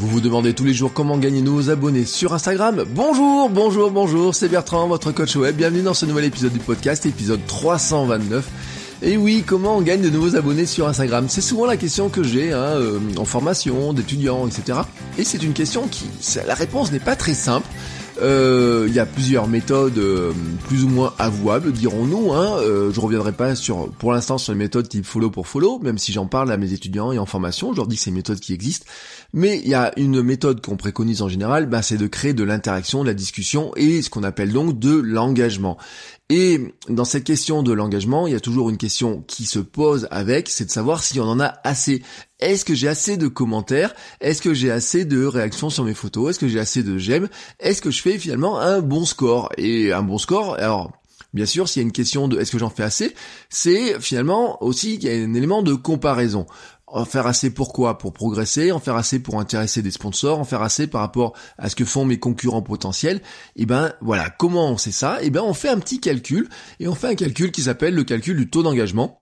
[0.00, 4.34] Vous vous demandez tous les jours comment gagner nos abonnés sur Instagram Bonjour, bonjour, bonjour,
[4.34, 5.54] c'est Bertrand, votre coach web.
[5.54, 8.48] Bienvenue dans ce nouvel épisode du podcast, épisode 329.
[9.02, 11.26] Et oui, comment on gagne de nouveaux abonnés sur Instagram?
[11.28, 14.78] C'est souvent la question que j'ai hein, euh, en formation, d'étudiants, etc.
[15.18, 16.06] Et c'est une question qui,
[16.46, 17.68] la réponse n'est pas très simple.
[18.20, 20.32] Euh, il y a plusieurs méthodes euh,
[20.68, 22.32] plus ou moins avouables, dirons-nous.
[22.32, 22.58] Hein.
[22.60, 25.98] Euh, je reviendrai pas sur, pour l'instant, sur les méthodes type follow pour follow, même
[25.98, 27.72] si j'en parle à mes étudiants et en formation.
[27.72, 28.86] Je leur dis que c'est une méthode qui existe.
[29.32, 32.44] Mais il y a une méthode qu'on préconise en général, ben, c'est de créer de
[32.44, 35.78] l'interaction, de la discussion et ce qu'on appelle donc de l'engagement.
[36.28, 40.06] Et dans cette question de l'engagement, il y a toujours une question qui se pose
[40.12, 42.02] avec, c'est de savoir si on en a assez.
[42.40, 43.94] Est-ce que j'ai assez de commentaires?
[44.20, 46.30] Est-ce que j'ai assez de réactions sur mes photos?
[46.30, 47.28] Est-ce que j'ai assez de j'aime?
[47.58, 49.50] Est-ce que je fais finalement un bon score?
[49.56, 50.92] Et un bon score, alors
[51.32, 53.14] Bien sûr, s'il y a une question de est-ce que j'en fais assez,
[53.50, 56.46] c'est finalement aussi qu'il y a un élément de comparaison.
[56.88, 60.62] En faire assez pourquoi Pour progresser, en faire assez pour intéresser des sponsors, en faire
[60.62, 63.18] assez par rapport à ce que font mes concurrents potentiels.
[63.54, 65.22] Et eh ben voilà, comment on sait ça?
[65.22, 66.48] Et eh ben on fait un petit calcul
[66.80, 69.19] et on fait un calcul qui s'appelle le calcul du taux d'engagement.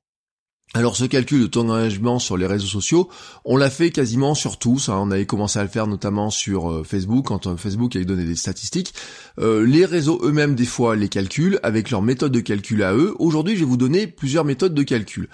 [0.74, 3.08] Alors ce calcul de taux d'engagement sur les réseaux sociaux,
[3.46, 4.90] on l'a fait quasiment sur tous.
[4.90, 4.98] Hein.
[5.00, 8.24] On avait commencé à le faire notamment sur euh, Facebook, quand euh, Facebook avait donné
[8.24, 8.92] des statistiques.
[9.38, 13.14] Euh, les réseaux eux-mêmes des fois les calculent avec leur méthode de calcul à eux.
[13.18, 15.28] Aujourd'hui je vais vous donner plusieurs méthodes de calcul.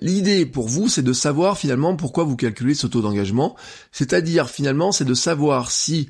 [0.00, 3.56] L'idée pour vous c'est de savoir finalement pourquoi vous calculez ce taux d'engagement.
[3.92, 6.08] C'est-à-dire finalement c'est de savoir si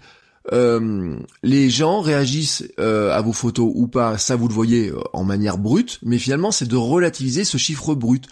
[0.53, 4.99] euh, les gens réagissent euh, à vos photos ou pas, ça vous le voyez euh,
[5.13, 8.27] en manière brute, mais finalement c'est de relativiser ce chiffre brut.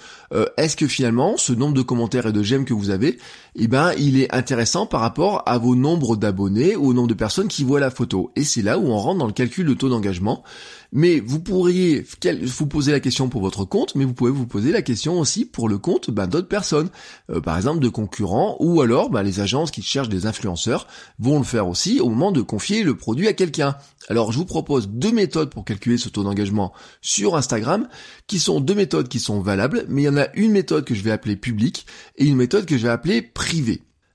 [0.58, 3.18] Est-ce que finalement ce nombre de commentaires et de j'aime que vous avez,
[3.60, 7.14] eh ben il est intéressant par rapport à vos nombres d'abonnés ou au nombre de
[7.14, 8.30] personnes qui voient la photo.
[8.36, 10.44] Et c'est là où on rentre dans le calcul de taux d'engagement.
[10.92, 12.06] Mais vous pourriez
[12.42, 15.44] vous poser la question pour votre compte, mais vous pouvez vous poser la question aussi
[15.44, 16.88] pour le compte ben, d'autres personnes,
[17.30, 20.86] euh, par exemple de concurrents, ou alors ben, les agences qui cherchent des influenceurs
[21.18, 23.76] vont le faire aussi au moment de confier le produit à quelqu'un.
[24.08, 27.86] Alors je vous propose deux méthodes pour calculer ce taux d'engagement sur Instagram,
[28.26, 30.94] qui sont deux méthodes qui sont valables, mais il y en a une méthode que
[30.94, 31.86] je vais appeler publique
[32.16, 33.47] et une méthode que je vais appeler privée.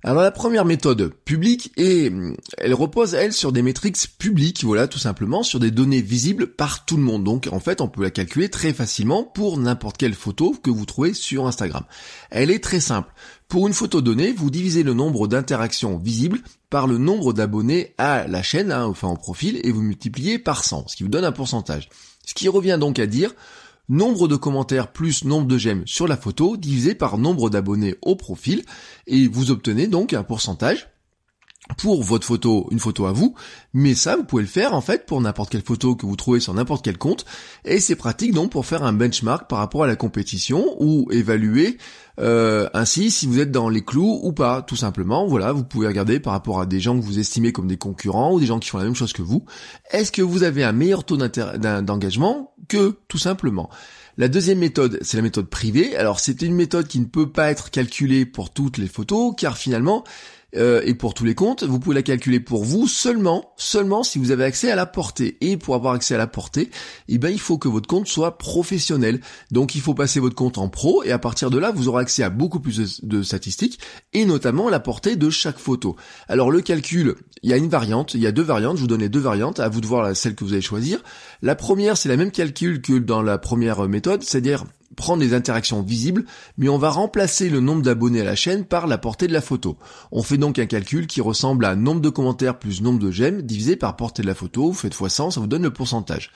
[0.06, 2.12] Alors la première méthode publique et
[2.58, 6.84] elle repose elle sur des métriques publiques, voilà tout simplement sur des données visibles par
[6.84, 7.24] tout le monde.
[7.24, 10.86] Donc en fait on peut la calculer très facilement pour n'importe quelle photo que vous
[10.86, 11.86] trouvez sur Instagram.
[12.32, 13.14] Elle est très simple.
[13.48, 18.28] Pour une photo donnée, vous divisez le nombre d'interactions visibles par le nombre d'abonnés à
[18.28, 21.24] la chaîne, hein, enfin au profil, et vous multipliez par 100, ce qui vous donne
[21.24, 21.88] un pourcentage.
[22.26, 23.34] Ce qui revient donc à dire
[23.90, 28.16] nombre de commentaires plus nombre de j'aime sur la photo divisé par nombre d'abonnés au
[28.16, 28.64] profil
[29.08, 30.93] et vous obtenez donc un pourcentage
[31.78, 33.36] pour votre photo, une photo à vous,
[33.74, 36.40] mais ça vous pouvez le faire en fait pour n'importe quelle photo que vous trouvez
[36.40, 37.26] sur n'importe quel compte,
[37.64, 41.78] et c'est pratique donc pour faire un benchmark par rapport à la compétition ou évaluer
[42.20, 45.26] euh, ainsi si vous êtes dans les clous ou pas, tout simplement.
[45.28, 48.34] Voilà, vous pouvez regarder par rapport à des gens que vous estimez comme des concurrents
[48.34, 49.46] ou des gens qui font la même chose que vous.
[49.92, 53.70] Est-ce que vous avez un meilleur taux d'engagement que tout simplement?
[54.18, 55.96] La deuxième méthode, c'est la méthode privée.
[55.96, 59.58] Alors c'est une méthode qui ne peut pas être calculée pour toutes les photos, car
[59.58, 60.04] finalement,
[60.56, 64.20] euh, et pour tous les comptes, vous pouvez la calculer pour vous seulement, seulement si
[64.20, 65.38] vous avez accès à la portée.
[65.42, 66.70] Et pour avoir accès à la portée,
[67.08, 69.20] eh ben il faut que votre compte soit professionnel.
[69.52, 72.02] Donc il faut passer votre compte en pro et à partir de là, vous aurez
[72.02, 73.80] accès à beaucoup plus de, statistiques
[74.14, 75.96] et notamment la portée de chaque photo.
[76.28, 78.88] Alors le calcul, il y a une variante, il y a deux variantes, je vous
[78.88, 81.04] donne deux variantes, à vous de voir celle que vous allez choisir.
[81.42, 85.82] La première, c'est la même calcul que dans la première méthode, c'est-à-dire prendre les interactions
[85.82, 86.26] visibles,
[86.58, 89.42] mais on va remplacer le nombre d'abonnés à la chaîne par la portée de la
[89.42, 89.78] photo.
[90.12, 93.42] On fait donc un calcul qui ressemble à nombre de commentaires plus nombre de j'aime
[93.42, 96.32] divisé par portée de la photo, vous faites x100, ça vous donne le pourcentage.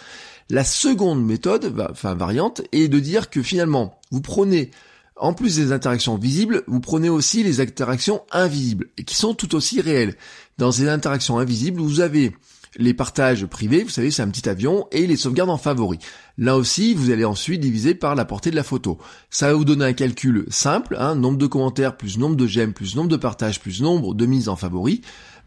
[0.49, 4.71] La seconde méthode, enfin variante, est de dire que finalement, vous prenez
[5.19, 9.81] en plus des interactions visibles, vous prenez aussi les interactions invisibles, qui sont tout aussi
[9.81, 10.15] réelles.
[10.57, 12.33] Dans ces interactions invisibles, vous avez
[12.75, 15.99] les partages privés, vous savez, c'est un petit avion, et les sauvegardes en favoris.
[16.37, 18.97] Là aussi, vous allez ensuite diviser par la portée de la photo.
[19.29, 22.73] Ça va vous donner un calcul simple, hein, nombre de commentaires plus nombre de j'aime
[22.73, 25.01] plus nombre de partages plus nombre de mises en favoris.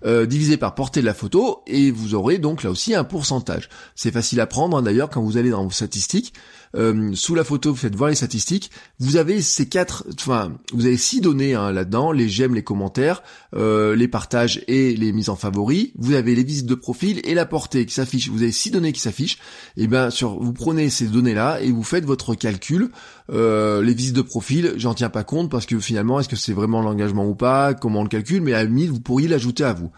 [0.06, 3.68] Euh, divisé par portée de la photo et vous aurez donc là aussi un pourcentage.
[3.94, 6.32] C'est facile à prendre hein, d'ailleurs quand vous allez dans vos statistiques.
[6.76, 8.70] Euh, sous la photo, vous faites voir les statistiques.
[8.98, 13.22] Vous avez ces quatre, enfin, vous avez six données hein, là-dedans les j'aime, les commentaires,
[13.54, 15.90] euh, les partages et les mises en favoris.
[15.96, 18.28] Vous avez les visites de profil et la portée qui s'affiche.
[18.28, 19.38] Vous avez six données qui s'affichent.
[19.76, 22.90] Et bien sur, vous prenez ces données-là et vous faites votre calcul.
[23.32, 26.52] Euh, les visites de profil, j'en tiens pas compte parce que finalement, est-ce que c'est
[26.52, 29.72] vraiment l'engagement ou pas Comment on le calcule Mais à la vous pourriez l'ajouter à
[29.72, 29.90] vous.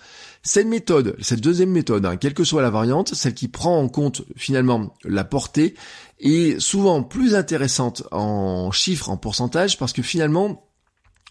[0.42, 3.88] Cette méthode, cette deuxième méthode, hein, quelle que soit la variante, celle qui prend en
[3.88, 5.74] compte finalement la portée,
[6.22, 10.71] est souvent plus intéressante en chiffres, en pourcentage, parce que finalement,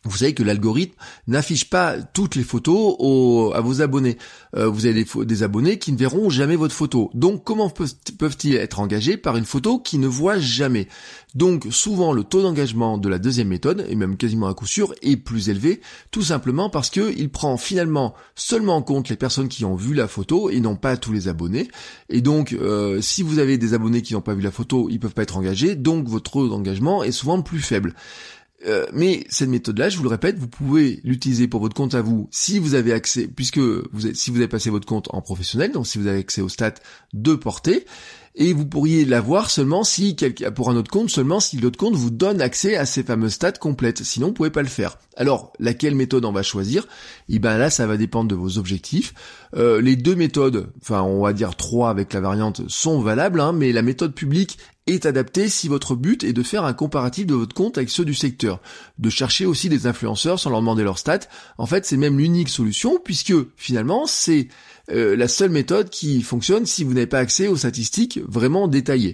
[0.04, 0.96] vous savez que l'algorithme
[1.28, 2.96] n'affiche pas toutes les photos
[3.54, 4.18] à vos abonnés.
[4.56, 7.12] Euh, vous avez des, abonnés qui ne verront jamais votre photo.
[7.14, 10.88] Donc comment peuvent-ils être engagés par une photo qui ne voit jamais?
[11.36, 14.94] Donc souvent le taux d'engagement de la deuxième méthode, et même quasiment à coup sûr,
[15.04, 19.66] est plus élevé, tout simplement parce qu'il prend finalement seulement en compte les personnes qui
[19.66, 21.70] ont vu la photo et non pas tous les abonnés.
[22.10, 25.00] Et donc euh, si vous avez des abonnés qui n'ont pas vu la photo, ils
[25.00, 27.94] peuvent pas être engagés, donc votre taux d'engagement est souvent plus faible.
[28.68, 32.02] Euh, mais cette méthode-là, je vous le répète, vous pouvez l'utiliser pour votre compte à
[32.02, 35.72] vous si vous avez accès, puisque vous si vous avez passé votre compte en professionnel,
[35.72, 36.76] donc si vous avez accès aux stats
[37.14, 37.86] de portée,
[38.36, 40.16] et vous pourriez l'avoir seulement si
[40.56, 43.52] pour un autre compte seulement si l'autre compte vous donne accès à ces fameuses stats
[43.54, 44.04] complètes.
[44.04, 44.98] Sinon, vous pouvez pas le faire.
[45.18, 46.84] Alors, laquelle méthode on va choisir?
[47.28, 49.14] Et eh ben là, ça va dépendre de vos objectifs.
[49.56, 53.52] Euh, les deux méthodes, enfin on va dire trois avec la variante, sont valables, hein,
[53.52, 54.58] mais la méthode publique
[54.88, 58.06] est adaptée si votre but est de faire un comparatif de votre compte avec ceux
[58.06, 58.62] du secteur,
[58.98, 61.20] de chercher aussi des influenceurs sans leur demander leurs stats.
[61.58, 64.48] En fait, c'est même l'unique solution puisque finalement c'est
[64.90, 69.14] euh, la seule méthode qui fonctionne si vous n'avez pas accès aux statistiques vraiment détaillées.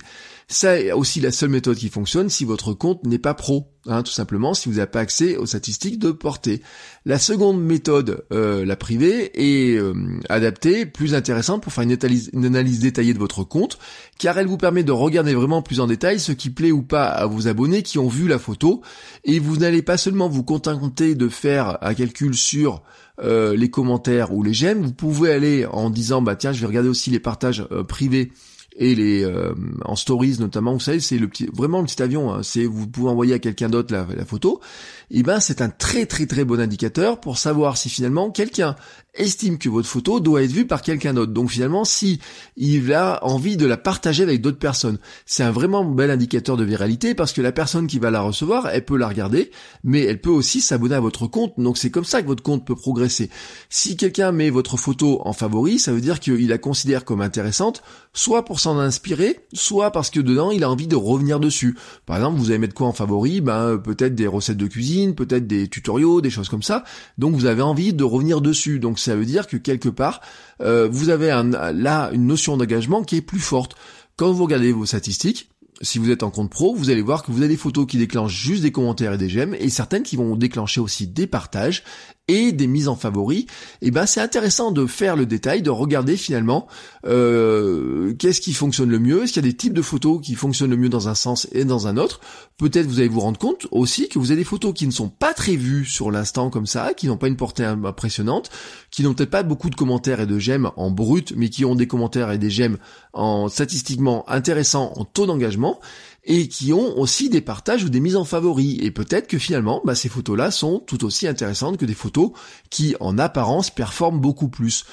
[0.50, 4.14] C'est aussi la seule méthode qui fonctionne si votre compte n'est pas pro, hein, tout
[4.14, 6.62] simplement si vous n'avez pas accès aux statistiques de portée.
[7.04, 9.94] La seconde méthode, euh, la privée, est euh,
[10.30, 13.78] adaptée, plus intéressante pour faire une analyse, une analyse détaillée de votre compte,
[14.20, 17.08] car elle vous permet de regarder vraiment plus en détail ce qui plaît ou pas
[17.08, 18.82] à vos abonnés qui ont vu la photo,
[19.26, 22.84] et vous n'allez pas seulement vous contenter de faire un calcul sur
[23.20, 26.68] euh, les commentaires ou les j'aime, vous pouvez aller en disant bah tiens je vais
[26.68, 28.32] regarder aussi les partages privés
[28.78, 29.54] et les euh,
[29.86, 32.34] en stories notamment, vous savez, c'est le petit, vraiment le petit avion.
[32.34, 34.62] Hein, c'est vous pouvez envoyer à quelqu'un d'autre la, la, photo.
[35.10, 38.76] Et eh ben c'est un très très très bon indicateur pour savoir si finalement quelqu'un
[39.18, 41.32] estime que votre photo doit être vue par quelqu'un d'autre.
[41.32, 42.20] Donc finalement, si
[42.56, 46.64] il a envie de la partager avec d'autres personnes, c'est un vraiment bel indicateur de
[46.64, 49.52] viralité parce que la personne qui va la recevoir, elle peut la regarder,
[49.84, 51.54] mais elle peut aussi s'abonner à votre compte.
[51.58, 53.30] Donc c'est comme ça que votre compte peut progresser.
[53.70, 57.84] Si quelqu'un met votre photo en favori, ça veut dire qu'il la considère comme intéressante,
[58.14, 61.78] soit pour s'en inspirer, soit parce que dedans il a envie de revenir dessus.
[62.06, 63.42] Par exemple, vous allez mettre quoi en favori?
[63.42, 66.84] Ben peut-être des recettes de cuisine, peut-être des tutoriaux, des choses comme ça.
[67.18, 68.80] Donc vous avez envie de revenir dessus.
[68.80, 70.22] Donc ça veut dire que quelque part,
[70.62, 73.76] euh, vous avez un, là une notion d'engagement qui est plus forte.
[74.18, 75.50] Quand vous regardez vos statistiques,
[75.82, 77.98] si vous êtes en compte pro, vous allez voir que vous avez des photos qui
[77.98, 81.84] déclenchent juste des commentaires et des j'aime, et certaines qui vont déclencher aussi des partages
[82.28, 83.44] et des mises en favoris.
[83.44, 86.68] Et eh ben c'est intéressant de faire le détail, de regarder finalement
[87.06, 90.36] euh, qu'est-ce qui fonctionne le mieux, est-ce qu'il y a des types de photos qui
[90.36, 92.20] fonctionnent le mieux dans un sens et dans un autre.
[92.58, 95.10] Peut-être vous allez vous rendre compte aussi que vous avez des photos qui ne sont
[95.10, 98.50] pas très vues sur l'instant comme ça, qui n'ont pas une portée impressionnante,
[98.92, 101.76] qui n'ont peut-être pas beaucoup de commentaires et de j'aime en brut, mais qui ont
[101.76, 102.78] des commentaires et des j'aime
[103.14, 105.80] en statistiquement intéressants en taux d'engagement
[106.28, 108.78] et qui ont aussi des partages ou des mises en favoris.
[108.82, 112.32] Et peut-être que finalement, bah, ces photos-là sont tout aussi intéressantes que des photos
[112.70, 114.86] qui, en apparence, performent beaucoup plus.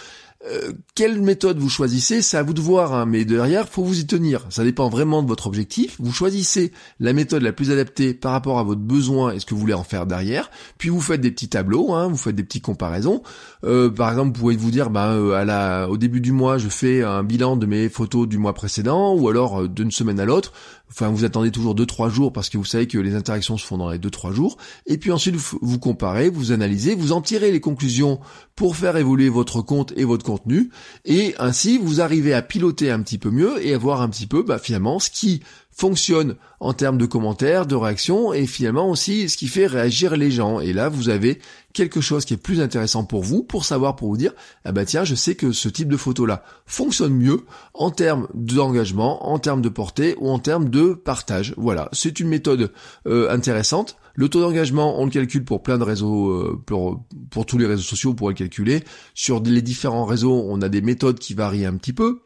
[0.47, 4.01] Euh, quelle méthode vous choisissez, c'est à vous de voir, hein, mais derrière, faut vous
[4.01, 4.45] y tenir.
[4.51, 5.97] Ça dépend vraiment de votre objectif.
[5.99, 9.55] Vous choisissez la méthode la plus adaptée par rapport à votre besoin et ce que
[9.55, 10.51] vous voulez en faire derrière.
[10.77, 13.23] Puis vous faites des petits tableaux, hein, vous faites des petites comparaisons.
[13.65, 16.59] Euh, par exemple, vous pouvez vous dire, bah, euh, à la, au début du mois,
[16.59, 20.27] je fais un bilan de mes photos du mois précédent, ou alors d'une semaine à
[20.27, 20.53] l'autre.
[20.91, 23.79] Enfin, vous attendez toujours 2-3 jours parce que vous savez que les interactions se font
[23.79, 24.59] dans les 2-3 jours.
[24.87, 28.21] Et puis ensuite, vous comparez, vous analysez, vous en tirez les conclusions
[28.57, 30.71] pour faire évoluer votre compte et votre contenu.
[31.05, 34.27] Et ainsi, vous arrivez à piloter un petit peu mieux et à voir un petit
[34.27, 35.43] peu, bah, finalement, ce qui
[35.75, 40.31] fonctionne en termes de commentaires, de réactions et finalement aussi ce qui fait réagir les
[40.31, 40.61] gens.
[40.61, 41.41] Et là, vous avez
[41.73, 44.33] quelque chose qui est plus intéressant pour vous, pour savoir, pour vous dire,
[44.65, 49.29] ah bah tiens, je sais que ce type de photo-là fonctionne mieux en termes d'engagement,
[49.29, 51.55] en termes de portée ou en termes de partage.
[51.57, 52.73] Voilà, c'est une méthode
[53.07, 53.97] euh, intéressante.
[54.15, 57.67] Le taux d'engagement, on le calcule pour plein de réseaux, euh, pour, pour tous les
[57.67, 58.85] réseaux sociaux, on pourrait le calculer.
[59.15, 62.21] Sur les différents réseaux, on a des méthodes qui varient un petit peu.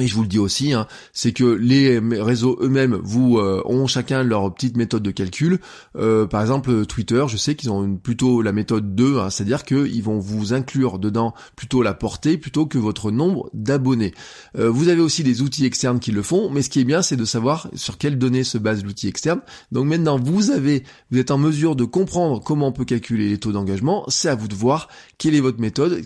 [0.00, 3.88] Et je vous le dis aussi, hein, c'est que les réseaux eux-mêmes vous euh, ont
[3.88, 5.58] chacun leur petite méthode de calcul.
[5.96, 10.02] Euh, par exemple, Twitter, je sais qu'ils ont plutôt la méthode 2, hein, c'est-à-dire qu'ils
[10.04, 14.14] vont vous inclure dedans plutôt la portée plutôt que votre nombre d'abonnés.
[14.56, 17.02] Euh, vous avez aussi des outils externes qui le font, mais ce qui est bien,
[17.02, 19.40] c'est de savoir sur quelles données se base l'outil externe.
[19.72, 23.38] Donc maintenant, vous avez, vous êtes en mesure de comprendre comment on peut calculer les
[23.38, 24.04] taux d'engagement.
[24.06, 24.88] C'est à vous de voir
[25.18, 26.02] quelle est votre méthode,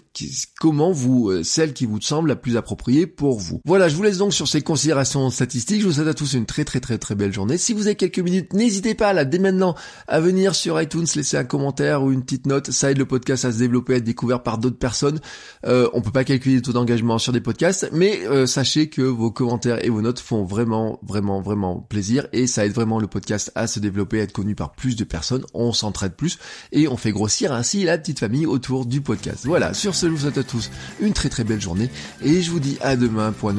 [0.58, 3.60] comment vous, celle qui vous semble la plus appropriée pour vous.
[3.66, 5.80] Voilà voilà, je vous laisse donc sur ces considérations statistiques.
[5.80, 7.58] Je vous souhaite à tous une très très très très belle journée.
[7.58, 9.74] Si vous avez quelques minutes, n'hésitez pas là dès maintenant
[10.06, 12.70] à venir sur iTunes, laisser un commentaire ou une petite note.
[12.70, 15.18] Ça aide le podcast à se développer, à être découvert par d'autres personnes.
[15.66, 19.02] Euh, on peut pas calculer les taux d'engagement sur des podcasts, mais euh, sachez que
[19.02, 23.08] vos commentaires et vos notes font vraiment vraiment vraiment plaisir et ça aide vraiment le
[23.08, 25.44] podcast à se développer, à être connu par plus de personnes.
[25.54, 26.38] On s'entraide plus
[26.70, 29.44] et on fait grossir ainsi la petite famille autour du podcast.
[29.44, 30.70] Voilà, sur ce, je vous souhaite à tous
[31.00, 31.90] une très très belle journée
[32.22, 33.58] et je vous dis à demain pour un